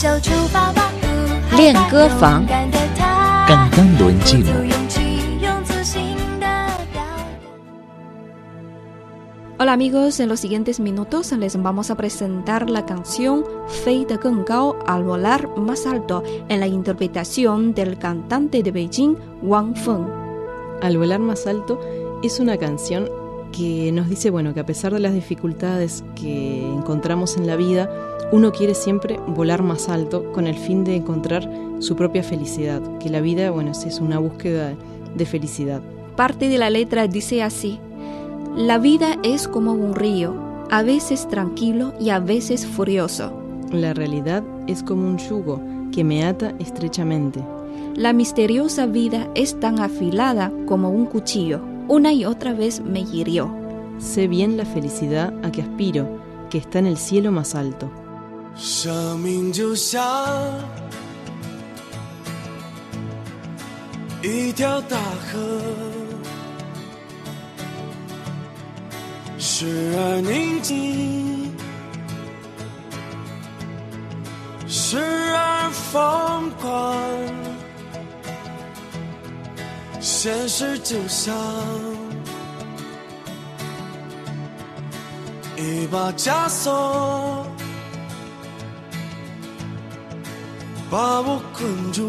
[0.00, 0.90] 就出发吧。
[1.56, 5.00] 练歌房勇敢的他，刚刚轮进足勇气，
[5.40, 6.02] 用自信
[6.38, 6.46] 的
[6.92, 7.02] 表达。
[9.58, 14.76] Hola amigos, en los siguientes minutos les vamos a presentar la canción Fe de Gengao
[14.86, 20.06] al volar más alto en la interpretación del cantante de Beijing Wang Feng.
[20.82, 21.80] Al volar más alto
[22.22, 23.08] es una canción
[23.50, 27.88] que nos dice, bueno, que a pesar de las dificultades que encontramos en la vida,
[28.31, 33.09] uno quiere siempre volar más alto con el fin de encontrar su propia felicidad, que
[33.09, 34.73] la vida, bueno, es una búsqueda
[35.15, 35.81] de felicidad.
[36.15, 37.79] Parte de la letra dice así,
[38.55, 40.35] la vida es como un río,
[40.69, 43.33] a veces tranquilo y a veces furioso.
[43.71, 47.41] La realidad es como un yugo que me ata estrechamente.
[47.95, 51.61] La misteriosa vida es tan afilada como un cuchillo.
[51.89, 53.53] Una y otra vez me hirió.
[53.97, 56.07] Sé bien la felicidad a que aspiro,
[56.49, 57.89] que está en el cielo más alto.
[58.55, 60.01] 生命就像
[64.21, 65.61] 一条大河，
[69.39, 71.55] 时而宁静，
[74.67, 76.97] 时而疯狂。
[79.99, 81.35] 现实就像
[85.57, 87.45] 一把枷锁。
[90.91, 92.03] 把我困住，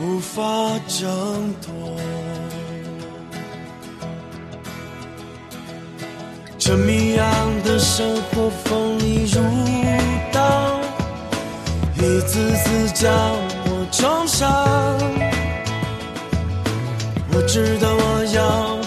[0.00, 0.42] 无法
[0.88, 1.72] 挣脱。
[6.58, 7.26] 这谜样
[7.62, 9.40] 的生活锋利如
[10.32, 10.80] 刀，
[11.94, 13.08] 一次次将
[13.66, 14.48] 我重伤。
[17.32, 18.78] 我知道我要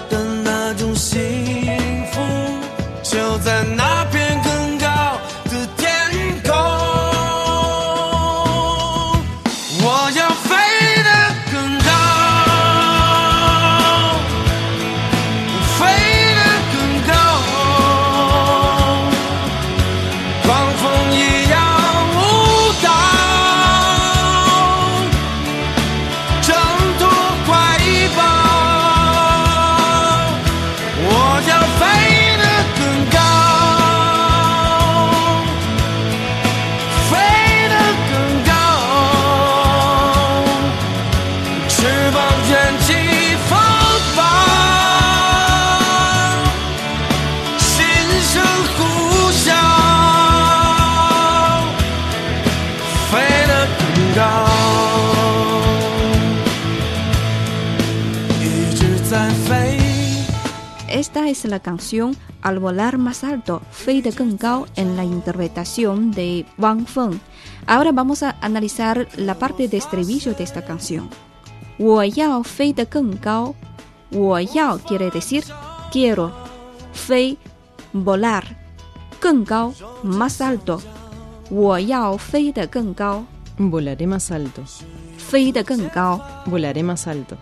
[61.08, 66.44] Esta es la canción Al volar más alto, Fe de Gengao en la interpretación de
[66.58, 67.18] Wang Feng.
[67.66, 71.08] Ahora vamos a analizar la parte de estribillo de esta canción.
[71.78, 73.54] 我要飞得更高，
[74.10, 75.42] 我要 quiere decir
[75.90, 76.30] quiero,
[76.92, 77.38] 飞
[77.94, 78.44] volar,
[79.18, 79.72] 更高
[80.04, 80.80] más alto，
[81.50, 83.24] 我要飞得更高，
[83.58, 84.62] Volaré más alto,
[85.16, 86.20] 飞得更高。
[86.46, 87.36] volaré más alto.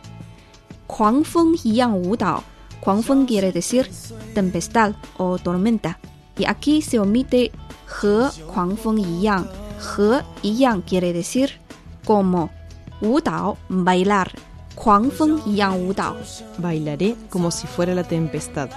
[0.86, 2.44] 狂风一样舞蹈。
[2.86, 3.88] 狂风 quiere decir
[4.34, 5.98] tempestad o tormenta.
[6.36, 7.52] Y aquí se omite
[7.86, 9.46] 和狂风一样。
[9.78, 11.50] 和一样 quiere decir
[12.04, 12.48] como
[13.00, 14.28] 舞蹈 bailar.
[14.74, 16.16] 狂风一样舞蹈。
[16.60, 18.68] Bailaré como si fuera la tempestad.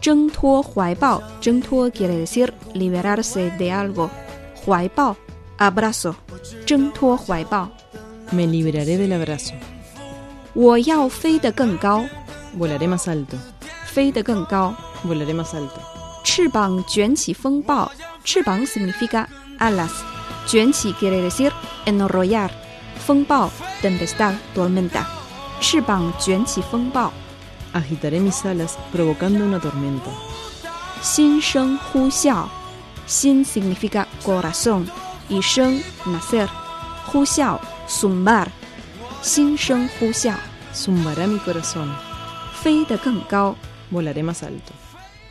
[0.00, 4.08] 挣脱怀抱，挣脱 quiere decir liberarse de algo.
[4.64, 5.14] 怀抱
[5.58, 6.14] abrazo.
[6.66, 7.68] 挣脱怀抱。
[8.32, 9.52] Me liberaré del abrazo.
[10.54, 12.04] 我要飞得更高，
[12.56, 13.36] Volaré más alto,
[13.86, 14.74] 飞得更高。
[15.04, 15.80] volaré más alto.
[16.24, 17.90] 翅膀卷起风暴，
[18.24, 19.26] 翅膀 significa
[19.58, 19.90] alas，
[20.46, 21.52] 卷起 quiere decir
[21.86, 22.50] enrollar，
[22.98, 25.04] 风暴 tempestad tormenta，
[25.60, 27.12] 翅膀卷起风暴，
[27.72, 30.10] Agitaré mis alas provocando una tormenta.
[31.00, 32.46] 心声呼啸，
[33.06, 34.86] 心 significa corazón，
[35.28, 36.48] 一声 nacer，
[37.06, 38.48] 呼啸 zumbar，
[39.22, 40.34] 心声呼啸，
[40.72, 41.88] Zumbará mi corazón.
[42.64, 43.56] 飞得更高。
[43.90, 44.72] Volaré más alto.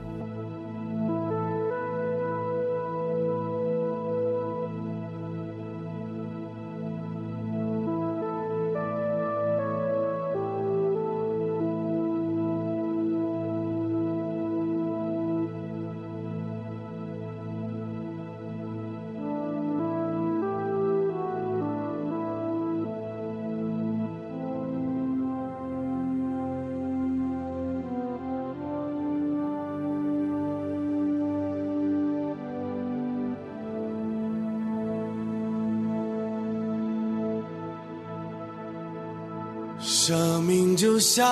[40.02, 41.22] 生命就像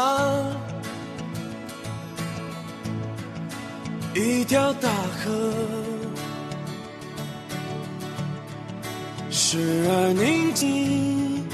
[4.14, 5.52] 一条大河，
[9.30, 11.48] 时而宁静，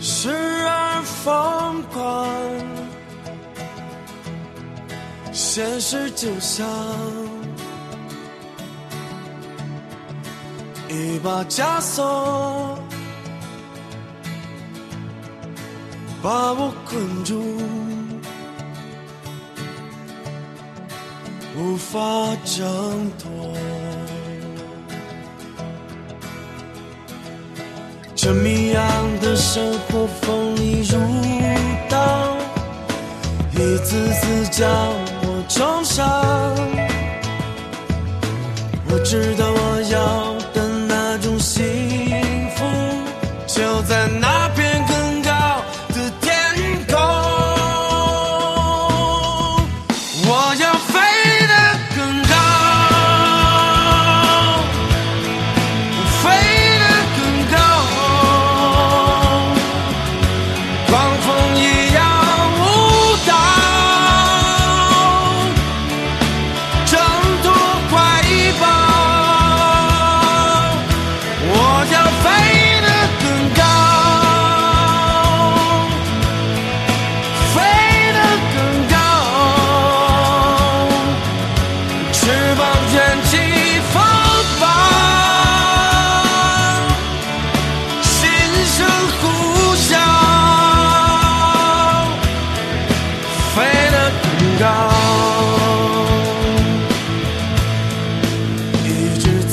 [0.00, 2.30] 时而疯狂。
[5.32, 6.66] 现实就像
[10.88, 12.77] 一把枷锁。
[16.20, 17.40] 把我困住，
[21.56, 21.98] 无法
[22.44, 23.54] 挣脱。
[28.16, 28.84] 这谜样
[29.20, 30.98] 的生活锋利如
[31.88, 32.36] 刀，
[33.52, 34.68] 一次次将
[35.22, 36.77] 我重伤。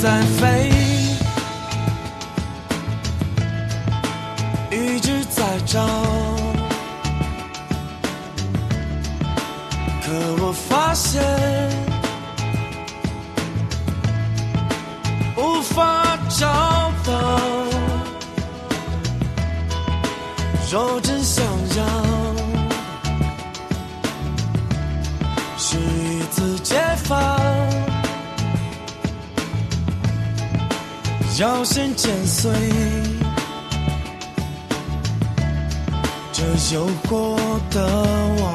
[0.06, 0.70] 在飞。
[4.70, 5.84] 一直在找，
[10.04, 11.20] 可我发现
[15.36, 16.46] 无法找
[17.04, 17.12] 到。
[20.70, 21.44] 若真想
[21.76, 21.84] 要，
[31.38, 32.50] 要先剪碎。
[36.32, 36.42] 这
[36.74, 37.36] 诱惑
[37.70, 37.86] 的
[38.40, 38.54] 网。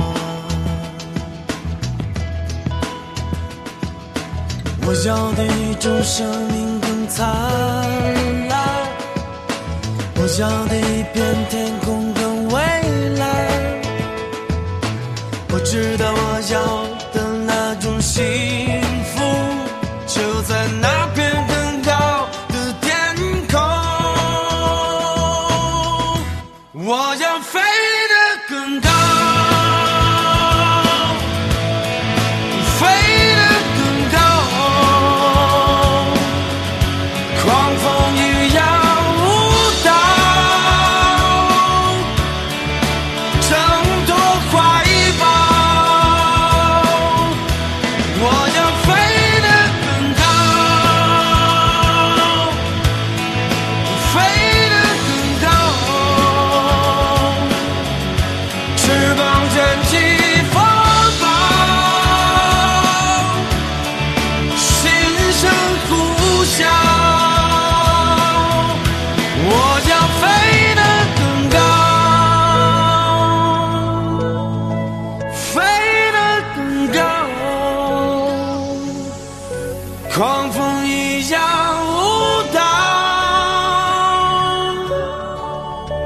[4.83, 7.25] 我要的一种生命更灿
[8.49, 8.59] 烂，
[10.15, 12.59] 我要的一片天空更蔚
[13.17, 13.21] 蓝。
[15.53, 16.59] 我知道我要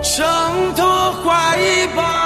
[0.05, 0.23] 挣
[0.75, 2.24] 脱怀抱。